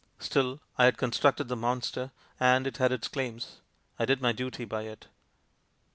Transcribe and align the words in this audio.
Still 0.17 0.59
I 0.79 0.85
had 0.85 0.97
constructed 0.97 1.47
the 1.47 1.55
monster, 1.55 2.09
and 2.39 2.65
it 2.65 2.77
had 2.77 2.91
its 2.91 3.07
claims. 3.07 3.61
I 3.99 4.05
did 4.05 4.19
my 4.19 4.31
duty 4.31 4.65
by 4.65 4.81
it. 4.85 5.05